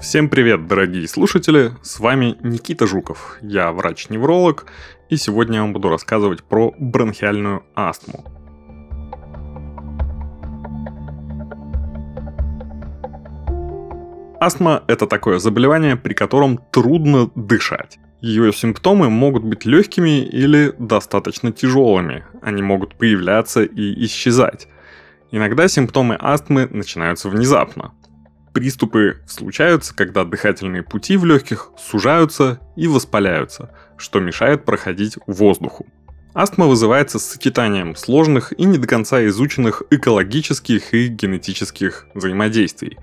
[0.00, 1.72] Всем привет, дорогие слушатели!
[1.82, 3.36] С вами Никита Жуков.
[3.42, 4.66] Я врач-невролог,
[5.10, 8.24] и сегодня я вам буду рассказывать про бронхиальную астму.
[14.40, 17.98] Астма– это такое заболевание, при котором трудно дышать.
[18.20, 22.24] Ее симптомы могут быть легкими или достаточно тяжелыми.
[22.40, 24.68] Они могут появляться и исчезать.
[25.32, 27.94] Иногда симптомы астмы начинаются внезапно.
[28.58, 35.86] Приступы случаются, когда дыхательные пути в легких сужаются и воспаляются, что мешает проходить воздуху.
[36.34, 42.98] Астма вызывается сочетанием сложных и не до конца изученных экологических и генетических взаимодействий.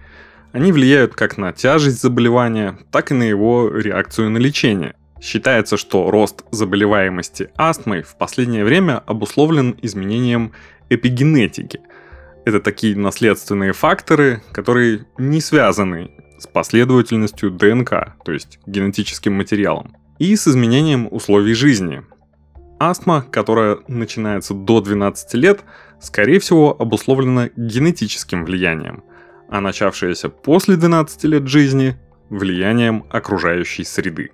[0.52, 4.96] Они влияют как на тяжесть заболевания, так и на его реакцию на лечение.
[5.22, 10.52] Считается, что рост заболеваемости астмой в последнее время обусловлен изменением
[10.90, 11.80] эпигенетики–
[12.46, 20.36] это такие наследственные факторы, которые не связаны с последовательностью ДНК, то есть генетическим материалом, и
[20.36, 22.04] с изменением условий жизни.
[22.80, 25.64] Астма, которая начинается до 12 лет,
[26.00, 29.04] скорее всего обусловлена генетическим влиянием,
[29.50, 31.98] а начавшаяся после 12 лет жизни–
[32.30, 34.32] влиянием окружающей среды.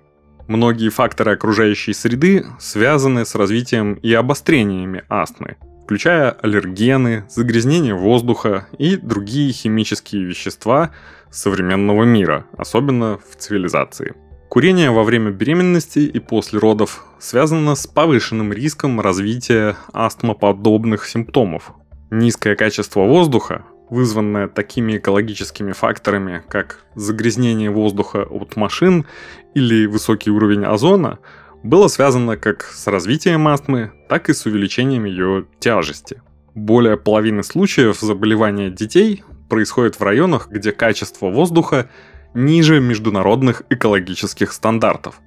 [0.48, 8.96] Многие факторы окружающей среды связаны с развитием и обострениями астмы, включая аллергены, загрязнение воздуха и
[8.96, 10.90] другие химические вещества
[11.30, 14.14] современного мира, особенно в цивилизации.
[14.48, 21.72] Курение во время беременности и после родов связано с повышенным риском развития астмоподобных симптомов.
[22.10, 29.06] Низкое качество воздуха, вызванное такими экологическими факторами, как загрязнение воздуха от машин
[29.54, 31.18] или высокий уровень озона–
[31.62, 36.22] было связано как с развитием астмы, так и с увеличением ее тяжести.
[36.54, 41.88] Более половины случаев заболевания детей происходит в районах, где качество воздуха
[42.34, 45.20] ниже международных экологических стандартов.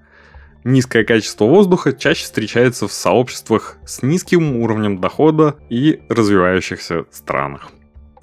[0.64, 7.70] Низкое качество воздуха чаще встречается в сообществах с низким уровнем дохода и развивающихся странах.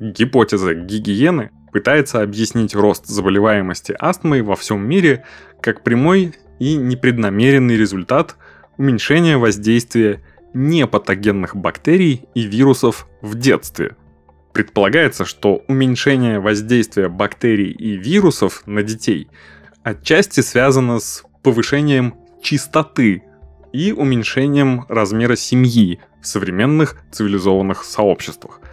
[0.00, 5.24] Гипотеза гигиены пытается объяснить рост заболеваемости астмой во всем мире
[5.60, 8.36] как прямой и непреднамеренный результат
[8.78, 10.22] уменьшения воздействия
[10.54, 13.96] непатогенных бактерий и вирусов в детстве.
[14.52, 19.26] Предполагается, что уменьшение воздействия бактерий и вирусов на детей
[19.82, 23.24] отчасти связано с повышением чистоты
[23.72, 28.60] и уменьшением размера семьи в современных цивилизованных сообществах–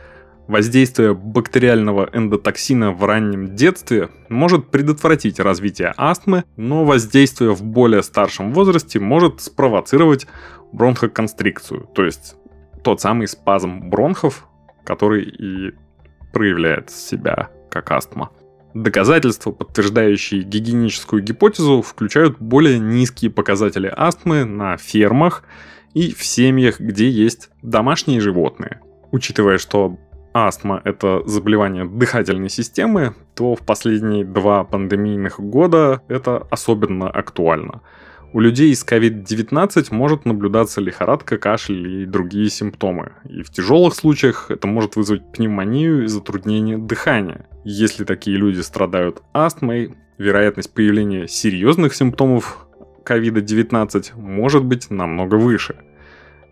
[0.49, 8.51] Воздействие бактериального эндотоксина в раннем детстве может предотвратить развитие астмы, но воздействие в более старшем
[8.51, 10.25] возрасте может спровоцировать
[10.71, 12.33] бронхоконстрикцию, то есть
[12.83, 14.47] тот самый спазм бронхов,
[14.85, 15.75] который и
[16.33, 18.31] проявляет себя как астма.
[18.73, 25.43] Доказательства, подтверждающие гигиеническую гипотезу, включают более низкие показатели астмы на фермах
[25.93, 28.81] и в семьях, где есть домашние животные.
[29.11, 29.99] Учитывая, что
[30.33, 37.81] астма– это заболевание дыхательной системы, то в последние два пандемийных года это особенно актуально.
[38.31, 43.13] У людей с COVID-19 может наблюдаться лихорадка, кашель и другие симптомы.
[43.27, 47.47] И в тяжелых случаях это может вызвать пневмонию и затруднение дыхания.
[47.63, 52.67] Если такие люди страдают астмой, вероятность появления серьезных симптомов
[53.03, 55.77] COVID-19 может быть намного выше–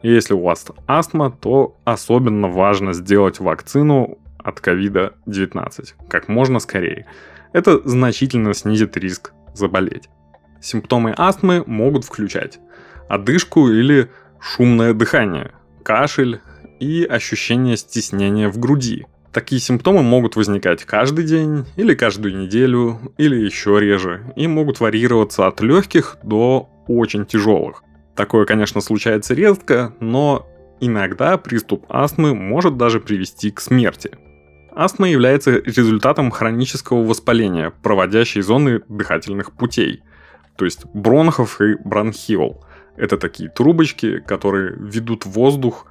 [0.02, 7.06] если у вас астма, то особенно важно сделать вакцину от COVID-19 как можно скорее.
[7.53, 10.09] Это значительно снизит риск заболеть.
[10.62, 12.59] Симптомы астмы могут включать
[13.09, 14.09] одышку или
[14.40, 15.52] шумное дыхание,
[15.84, 16.41] кашель
[16.79, 19.06] и ощущение стеснения в груди.
[19.34, 25.47] Такие симптомы могут возникать каждый день или каждую неделю или еще реже и могут варьироваться
[25.47, 27.84] от легких до очень тяжелых.
[28.17, 30.49] Такое, конечно, случается редко, но
[30.79, 34.09] иногда приступ астмы может даже привести к смерти.
[34.75, 40.02] Астма является результатом хронического воспаления проводящей зоны дыхательных путей,
[40.55, 42.66] то есть бронхов и бронхиол.
[42.96, 45.85] Это такие трубочки, которые ведут воздух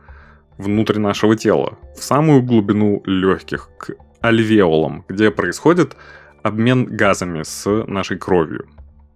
[0.59, 3.91] внутрь нашего тела, в самую глубину легких, к
[4.21, 5.97] альвеолам, где происходит
[6.43, 8.67] обмен газами с нашей кровью.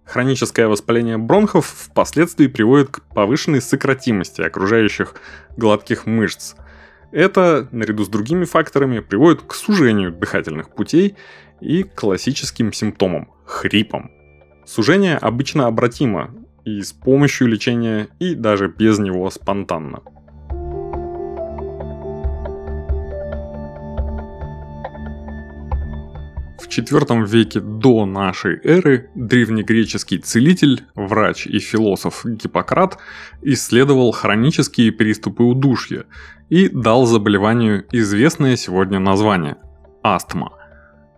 [0.05, 5.15] Хроническое воспаление бронхов впоследствии приводит к повышенной сократимости окружающих
[5.57, 6.55] гладких мышц.
[7.11, 11.15] Это, наряду с другими факторами, приводит к сужению дыхательных путей
[11.59, 14.11] и классическим симптомам– хрипам.
[14.65, 16.33] Сужение обычно обратимо
[16.65, 20.01] и с помощью лечения, и даже без него спонтанно.
[26.71, 32.97] IV веке до нашей эры древнегреческий целитель, врач и философ Гиппократ
[33.41, 36.05] исследовал хронические приступы удушья
[36.49, 39.57] и дал заболеванию известное сегодня название–
[40.03, 40.53] астма.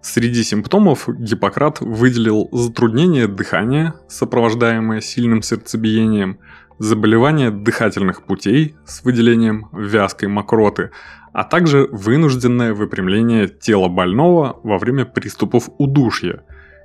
[0.02, 6.40] Среди симптомов Гиппократ выделил затруднение дыхания, сопровождаемое сильным сердцебиением,
[6.84, 10.92] заболевание дыхательных путей с выделением вязкой мокроты,
[11.32, 16.44] а также вынужденное выпрямление тела больного во время приступов удушья,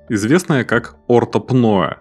[0.09, 1.99] известное как ортопноя.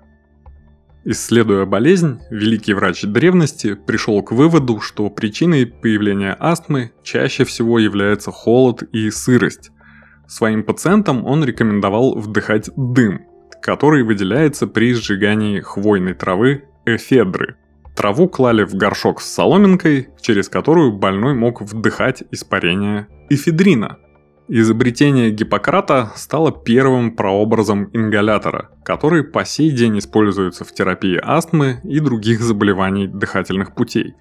[1.06, 8.32] Исследуя болезнь, великий врач древности пришел к выводу, что причиной появления астмы чаще всего является
[8.32, 9.72] холод и сырость.
[10.28, 13.22] Своим пациентам он рекомендовал вдыхать дым,
[13.62, 17.56] который выделяется при сжигании хвойной травы эфедры–
[17.98, 23.98] Траву клали в горшок с соломинкой, через которую больной мог вдыхать испарение эфедрина.
[24.48, 32.00] Изобретение Гиппократа стало первым прообразом ингалятора, который по сей день используется в терапии астмы и
[32.00, 34.14] других заболеваний дыхательных путей.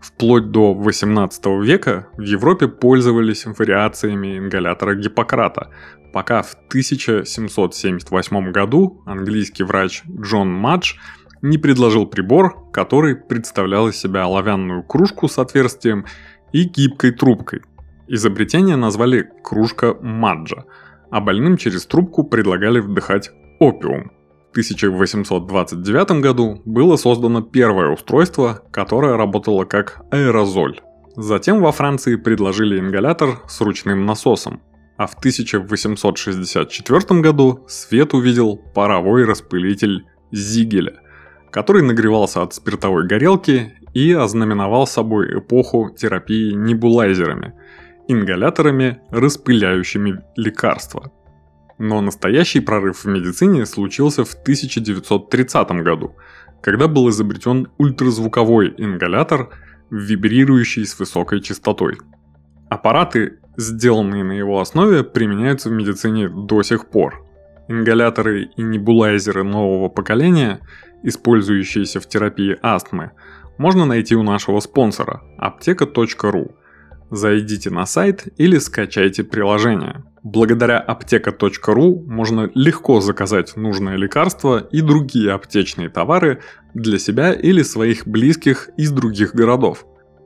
[0.00, 5.68] Вплоть до 18 века в Европе пользовались вариациями ингалятора Гиппократа,
[6.14, 10.94] пока в 1778 году английский врач Джон Мадж–
[11.42, 16.06] не предложил прибор, который представлял из себя оловянную кружку с отверстием
[16.52, 17.62] и гибкой трубкой.
[18.08, 20.64] Изобретение назвали кружка Маджа,
[21.10, 24.12] а больным через трубку предлагали вдыхать опиум.
[24.48, 30.80] В 1829 году было создано первое устройство, которое работало как аэрозоль.
[31.16, 34.62] Затем во Франции предложили ингалятор с ручным насосом,
[34.96, 40.94] а в 1864 году свет увидел паровой распылитель Зигеля–
[41.52, 47.52] который нагревался от спиртовой горелки и ознаменовал собой эпоху терапии небулайзерами,
[48.08, 51.12] ингаляторами, распыляющими лекарства.
[51.78, 56.16] Но настоящий прорыв в медицине случился в 1930 году,
[56.62, 59.50] когда был изобретен ультразвуковой ингалятор,
[59.90, 61.98] вибрирующий с высокой частотой.
[62.70, 67.26] Аппараты, сделанные на его основе, применяются в медицине до сих пор.
[67.68, 70.60] Ингаляторы и небулайзеры нового поколения
[71.02, 73.12] использующиеся в терапии астмы,
[73.58, 76.56] можно найти у нашего спонсора аптека.ру.
[77.10, 80.04] Зайдите на сайт или скачайте приложение.
[80.22, 86.40] Благодаря аптека.ру можно легко заказать нужное лекарство и другие аптечные товары
[86.74, 89.84] для себя или своих близких из других городов.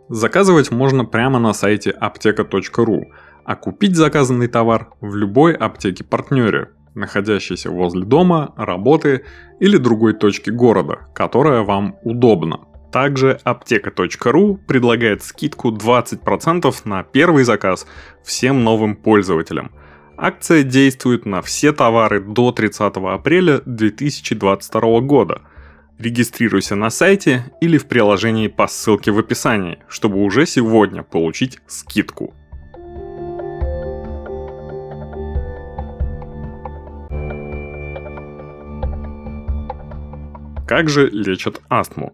[0.09, 3.07] Заказывать можно прямо на сайте аптека.ру,
[3.45, 9.25] а купить заказанный товар в любой аптеке-партнере, находящейся возле дома, работы
[9.61, 12.61] или другой точки города, которая вам удобна.
[12.93, 17.87] Также аптека.ру предлагает скидку 20% на первый заказ
[18.25, 19.71] всем новым пользователям.
[20.17, 25.43] Акция действует на все товары до 30 апреля 2022 года.
[25.99, 32.35] Регистрируйся на сайте или в приложении по ссылке в описании, чтобы уже сегодня получить скидку.
[40.67, 42.13] Как же лечат астму?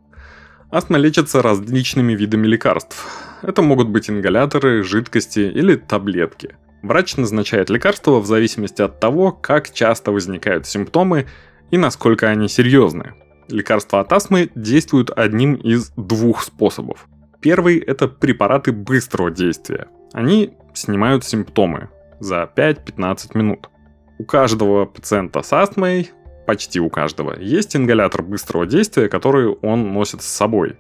[0.71, 3.07] Астма лечится различными видами лекарств.
[3.41, 6.57] Это могут быть ингаляторы, жидкости или таблетки.
[6.83, 11.27] Врач назначает лекарства в зависимости от того, как часто возникают симптомы
[11.71, 13.15] и насколько они серьезны.
[13.49, 17.09] Лекарства от астмы действуют одним из двух способов.
[17.41, 19.89] Первый– это препараты быстрого действия.
[20.13, 21.89] Они снимают симптомы
[22.21, 23.71] за 5-15 минут.
[24.19, 26.11] У каждого пациента с астмой
[26.47, 30.77] почти у каждого, есть ингалятор быстрого действия, который он носит с собой.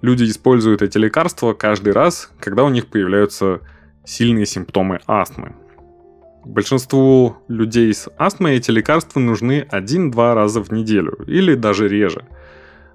[0.00, 3.60] Люди используют эти лекарства каждый раз, когда у них появляются
[4.04, 5.54] сильные симптомы астмы.
[6.44, 12.24] Большинству людей с астмой эти лекарства нужны 1-2 раза в неделю или даже реже.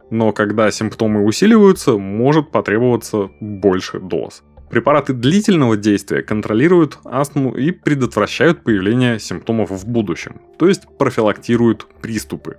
[0.09, 4.43] Но когда симптомы усиливаются, может потребоваться больше доз.
[4.73, 12.57] Препараты длительного действия контролируют астму и предотвращают появление симптомов в будущем, то есть профилактируют приступы.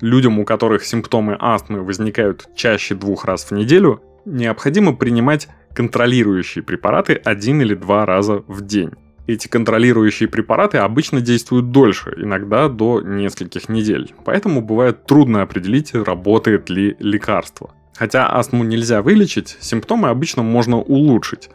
[0.00, 7.12] Людям, у которых симптомы астмы возникают чаще двух раз в неделю, необходимо принимать контролирующие препараты
[7.14, 8.90] один или два раза в день.
[9.28, 16.68] Эти контролирующие препараты обычно действуют дольше, иногда до нескольких недель, поэтому бывает трудно определить, работает
[16.70, 17.72] ли лекарство.
[18.00, 21.50] Хотя астму нельзя вылечить, симптомы обычно можно улучшить.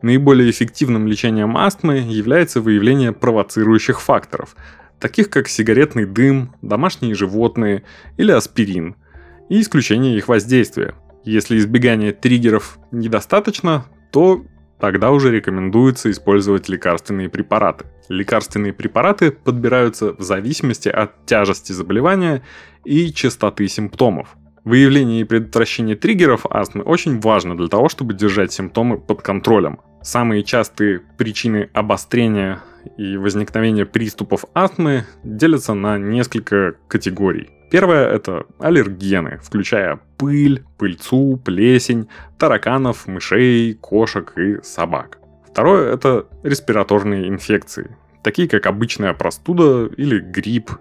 [0.00, 4.56] Наиболее эффективным лечением астмы является выявление провоцирующих факторов,
[4.98, 7.82] таких как сигаретный дым, домашние животные
[8.16, 8.96] или аспирин,
[9.50, 10.94] и исключение их воздействия.
[11.22, 14.46] Если избегания триггеров недостаточно, то
[14.80, 17.84] тогда уже рекомендуется использовать лекарственные препараты.
[18.08, 22.42] Лекарственные препараты подбираются в зависимости от тяжести заболевания
[22.86, 24.34] и частоты симптомов.
[24.64, 29.80] Выявление и предотвращение триггеров астмы очень важно для того, чтобы держать симптомы под контролем.
[30.02, 32.60] Самые частые причины обострения
[32.96, 37.50] и возникновения приступов астмы делятся на несколько категорий.
[37.70, 45.18] Первое– это аллергены, включая пыль, пыльцу, плесень, тараканов, мышей, кошек и собак.
[45.46, 50.72] Второе– это респираторные инфекции, такие как обычная простуда или грипп,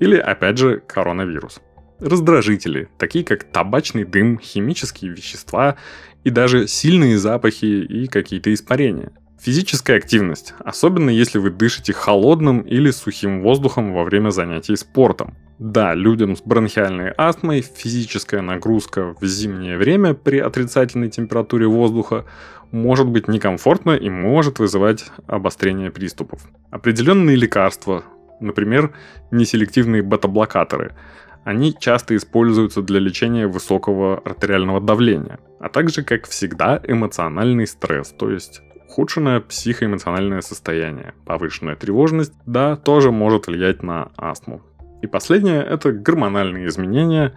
[0.00, 1.60] или, опять же, коронавирус.
[2.02, 5.76] Раздражители, такие как табачный дым, химические вещества
[6.24, 9.12] и даже сильные запахи и какие-то испарения.
[9.40, 15.36] Физическая активность, особенно если вы дышите холодным или сухим воздухом во время занятий спортом.
[15.60, 22.24] Да, людям с бронхиальной астмой физическая нагрузка в зимнее время при отрицательной температуре воздуха
[22.72, 26.40] может быть некомфортна и может вызывать обострение приступов.
[26.72, 28.02] Определенные лекарства,
[28.40, 28.92] например,
[29.30, 30.96] неселективные бета-блокаторы,
[31.44, 38.30] они часто используются для лечения высокого артериального давления, а также, как всегда, эмоциональный стресс, то
[38.30, 44.60] есть Ухудшенное психоэмоциональное состояние, повышенная тревожность, да, тоже может влиять на астму.
[45.00, 47.32] И последнее– это гормональные изменения,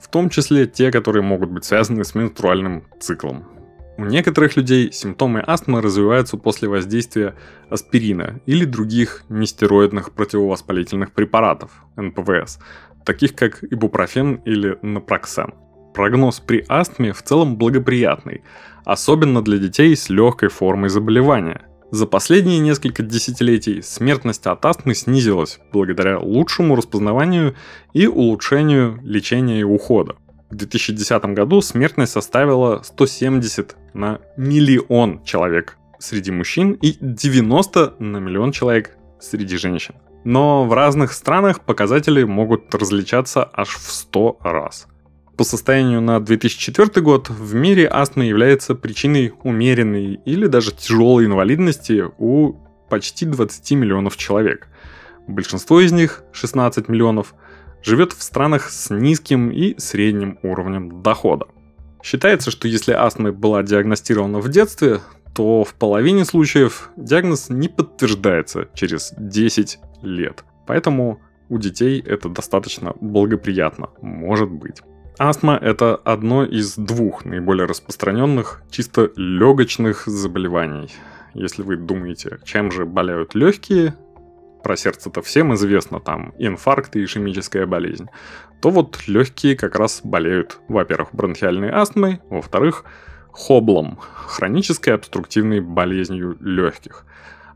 [0.00, 3.44] в том числе те, которые могут быть связаны с менструальным циклом.
[3.98, 7.34] У некоторых людей симптомы астмы развиваются после воздействия
[7.68, 12.58] аспирина или других нестероидных противовоспалительных препаратов, НПВС,
[13.06, 15.54] таких как ибупрофен или напроксен
[15.96, 18.42] прогноз при астме в целом благоприятный,
[18.84, 21.62] особенно для детей с легкой формой заболевания.
[21.90, 27.54] За последние несколько десятилетий смертность от астмы снизилась благодаря лучшему распознаванию
[27.94, 30.16] и улучшению лечения и ухода.
[30.50, 38.52] В 2010 году смертность составила 170 на миллион человек среди мужчин и 90 на миллион
[38.52, 39.94] человек среди женщин.
[40.26, 44.86] Но в разных странах показатели могут различаться аж в 100 раз–
[45.36, 52.04] по состоянию на 2004 год в мире астма является причиной умеренной или даже тяжелой инвалидности
[52.16, 52.54] у
[52.88, 54.68] почти 20 миллионов человек.
[55.26, 57.34] Большинство из них, 16 миллионов,
[57.82, 61.46] живет в странах с низким и средним уровнем дохода.
[62.02, 65.00] Считается, что если астма была диагностирована в детстве,
[65.34, 70.44] то в половине случаев диагноз не подтверждается через 10 лет.
[70.66, 74.82] Поэтому у детей это достаточно благоприятно, может быть.
[75.18, 80.90] Астма– это одно из двух наиболее распространенных чисто легочных заболеваний.
[81.32, 83.94] Если вы думаете, чем же болеют легкие,
[84.62, 88.08] про сердце-то всем известно, там инфаркт и ишемическая болезнь,
[88.60, 92.84] то вот легкие как раз болеют, во-первых, бронхиальной астмой, во-вторых,
[93.32, 97.04] хоблом, хронической обструктивной болезнью легких.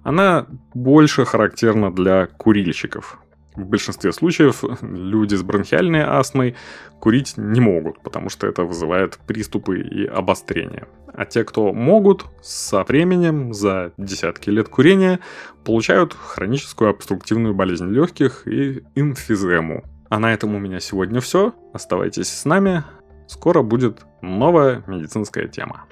[0.02, 3.18] Она больше характерна для курильщиков,
[3.56, 6.54] в большинстве случаев люди с бронхиальной астмой
[7.00, 10.86] курить не могут, потому что это вызывает приступы и обострения.
[11.12, 15.18] А те, кто могут, со временем, за десятки лет курения,
[15.64, 19.84] получают хроническую обструктивную болезнь легких и эмфизему.
[20.08, 21.52] А на этом у меня сегодня все.
[21.74, 22.84] Оставайтесь с нами.
[23.26, 25.86] Скоро будет новая медицинская тема.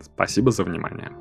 [0.00, 1.12] Спасибо за внимание.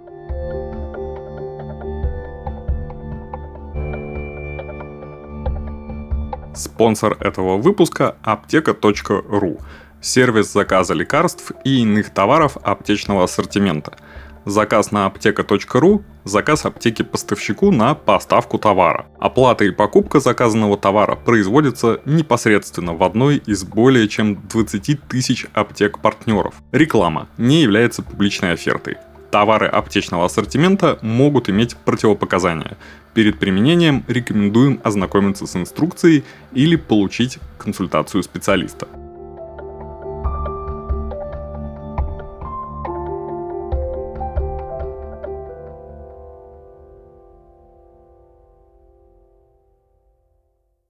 [6.53, 9.59] Спонсор этого выпуска– аптека.ру–
[10.01, 13.95] сервис заказа лекарств и иных товаров аптечного ассортимента.
[14.43, 19.05] Заказ на аптека.ру– заказ аптеки поставщику на поставку товара.
[19.17, 26.55] Оплата и покупка заказанного товара производится непосредственно в одной из более чем 20 тысяч аптек-партнеров.
[26.73, 28.97] Реклама не является публичной офертой.
[29.31, 32.77] Товары аптечного ассортимента могут иметь противопоказания.
[33.13, 38.87] Перед применением рекомендуем ознакомиться с инструкцией или получить консультацию специалиста.